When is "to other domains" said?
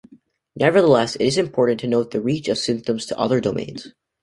3.05-3.93